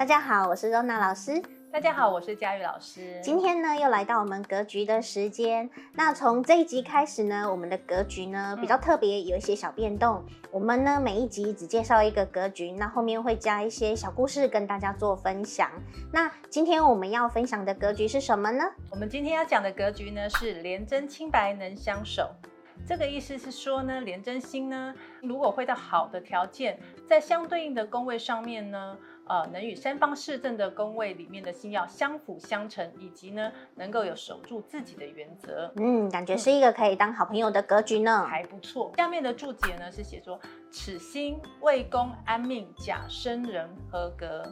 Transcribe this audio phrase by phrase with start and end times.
[0.00, 1.42] 大家好，我是 Rona 老师。
[1.70, 3.20] 大家好，我是佳玉老师。
[3.22, 5.68] 今天呢，又来到我们格局的时间。
[5.92, 10.24] 那从这一集开始呢，我们的格局呢比较特别，有一些小变动。
[10.26, 15.70] 嗯、我们呢每一集只介绍一个格局，那后面会加一些小故事跟大家做分享。
[16.10, 18.64] 那今天我们要分享的格局是什么呢？
[18.90, 22.30] 我们今天要讲的格局呢是廉贞清白能相守。
[22.86, 28.96] 这个意思是说呢，廉贞星呢，如果会到好的条件，在相对应的宫位上面呢。
[29.30, 35.72] 呃，能与三方四正的宫位里面的星曜相辅相成，以及呢，能够有守住自己的原则。
[35.76, 38.92] 嗯，感觉是一个可以当好朋友的格局呢，还不错。
[38.96, 40.40] 下面的注解呢是写说，
[40.72, 44.42] 此星未宫安命甲生人合格，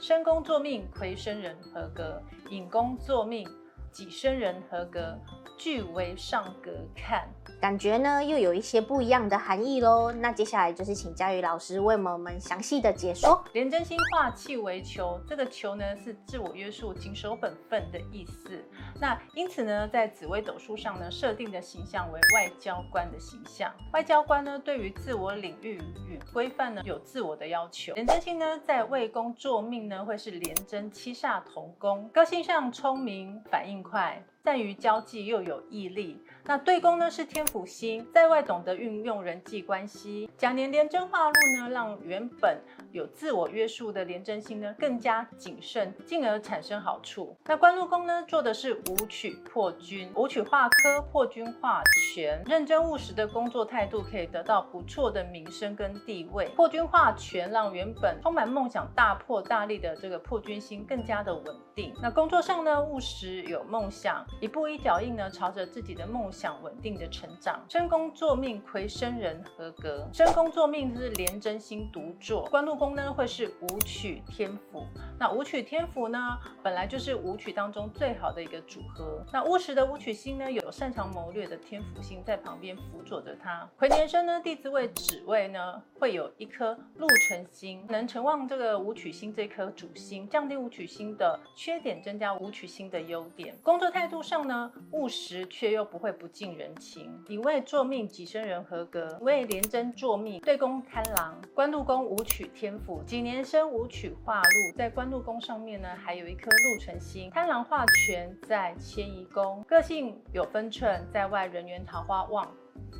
[0.00, 3.46] 申宫作命癸生人合格，寅宫作命
[3.90, 5.14] 己生人合格。
[5.62, 7.28] 俱为上格看，
[7.60, 10.10] 感觉呢又有一些不一样的含义喽。
[10.10, 13.40] 那接下来就是请佳宇老师为我们详细的解说。
[13.52, 18.60] 廉贞星化气为囚，这个囚呢是自我约束、谨守本分的意思。
[19.00, 23.72] 那因此呢，在紫微斗数上呢设定的形象为外交官的形象。
[23.92, 27.94] 外交官呢对于自我领域与规范呢有自我的要求。
[27.94, 34.20] 廉贞星呢在未宫坐命呢会是廉贞七煞同宫，个性上聪明，反应快。
[34.44, 40.28] 善于交际又有毅力，那对宫呢是天府星，在外懂得运用人际关系。
[40.36, 42.60] 甲年廉贞化禄呢，让原本
[42.92, 47.36] 有自我约束的廉贞星呢更加谨慎，进而产生好处。
[47.46, 51.82] 那官禄宫呢做的是武曲破军，武曲化科，破军化
[52.14, 56.48] 权，认真务实的工作态度可以得到不错的名声跟地位。
[56.50, 61.94] 破军化权让原本充满梦想、大破大立的这个破军星更加的稳定。
[62.02, 64.24] 那工作上呢务实有梦想。
[64.40, 67.64] 一步一脚印呢，朝着自己的梦想稳定的成长。
[67.68, 74.84] 申宫坐命魁生人合格，申宫坐命是廉贞星独坐，官禄宫呢会是舞曲天赋。
[75.22, 79.24] 那武曲天府呢，本来就是武曲当中最好的一个组合。
[79.32, 83.70] 那务实的武曲星呢，有擅长谋略的天府星在旁边辅佐着他。
[83.78, 93.56] 癸年生呢，地支位子位呢，会有一颗禄存星，能承旺这个武曲星这颗主星，降低武曲星的缺点，增加武曲星的优点。
[93.62, 97.08] 工作态度上呢，务实却又不会不近人情。
[97.28, 112.50] 乙未坐命己生人合格，为廉贞坐命对宫贪狼，官禄宫武曲天府，己年生武曲化禄，在官禄宫上面呢，还有一颗禄存星，贪狼化权在迁移宫，个性有分寸，在外人缘桃花旺。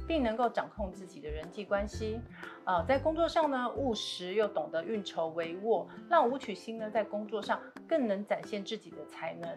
[0.07, 2.21] 并能够掌控自己的人际关系，
[2.65, 7.59] 呃，在工作上呢，务实又懂得运筹帷幄，让武曲星呢在工作上
[7.89, 9.49] 更能展现自己的才能。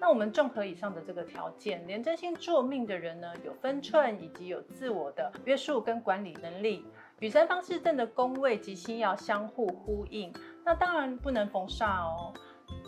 [0.00, 6.84] 那我们综合以上的这个条件，廉贞星坐命的人呢，有分寸以及有自我的约束跟管理能力，
[7.24, 10.30] 与三方四正的宫位及星曜相互呼应。
[10.62, 12.34] 那当然不能逢煞哦。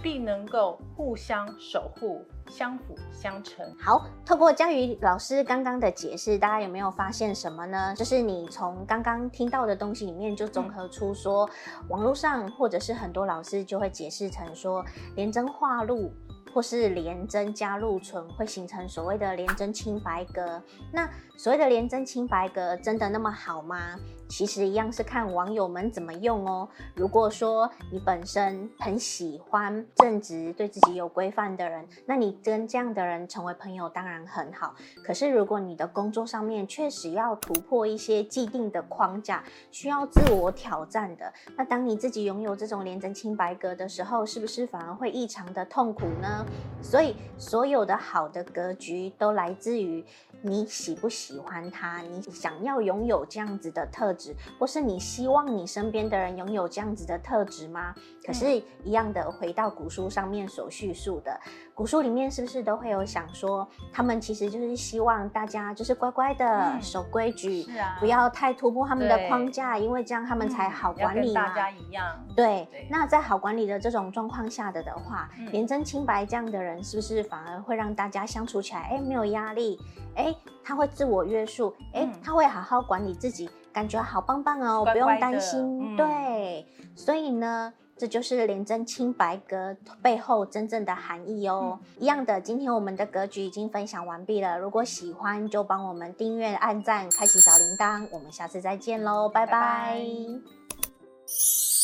[0.03, 3.65] 必能够互相守护，相辅相成。
[3.79, 7.95] 好，透过佳宇老师刚刚的解释，大家有没有发现什么呢？
[7.97, 11.49] 就是你从刚刚听到的东西里面，就综合出说，
[11.79, 16.13] 嗯、网络上或者是很多老师就会解释成说，廉贞化禄。
[16.57, 20.63] 或是廉贞加禄存会形成所谓的廉贞清白格。
[20.91, 21.07] 那
[21.37, 23.95] 所谓的廉贞清白格真的那么好吗？
[24.29, 26.67] 其实一样是看网友们怎么用哦。
[26.95, 34.75] 如果说你本身很喜欢正直、对自己有规范的人，那你跟这样的人成为朋友当然很好。
[35.05, 46.46] 可是如果你的工作上面确实要突破一些既定的框架，需要自我挑战的，那当你自己拥有这种廉贞清白格的时候，是不是反而会异常的痛苦呢？
[46.83, 50.05] 所以，所有的好的格局都来自于
[50.43, 57.93] 你喜不喜欢它，你想要拥有这样子的特质，或是你希望你身边的人拥有这样子的特质吗？
[58.25, 61.41] 可是，一样的，回到古书上面所叙述的，
[61.75, 71.49] 古书里面是不是都会有想说，他们其实就是希望大家就是乖乖的守规矩，是啊，不要太突破他们的框架，因为这样他们才好管理嘛。
[71.49, 72.69] 大家一样，对。
[72.89, 79.81] 那在好管理的这种状况下的的话，廉贞清白这样的人是不是反而会让大家相处起来，哎，没有压力，
[80.15, 85.97] 哎，他会自我约束，哎，他会好好管理自己，感觉好棒棒哦，不用担心。
[85.97, 87.73] 对，所以呢。
[87.99, 91.79] 这就是廉贞清白格背后真正的含义哦。
[91.81, 94.59] 嗯、一样的，今天我们的格局已经分享完毕了。
[94.59, 98.07] 如果喜欢，就帮我们订阅、按赞、开启小铃铛。
[98.13, 99.53] 我们下次再见喽，拜拜。
[99.53, 101.76] 拜拜。